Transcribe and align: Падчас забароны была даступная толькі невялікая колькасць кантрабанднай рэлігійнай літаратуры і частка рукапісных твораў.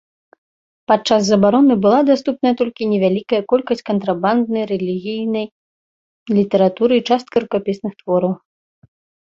Падчас 0.91 1.21
забароны 1.27 1.73
была 1.83 1.99
даступная 2.11 2.53
толькі 2.61 2.87
невялікая 2.95 3.41
колькасць 3.53 3.85
кантрабанднай 3.91 4.63
рэлігійнай 4.73 5.45
літаратуры 6.41 6.93
і 7.01 7.07
частка 7.09 7.35
рукапісных 7.47 7.93
твораў. 8.05 8.33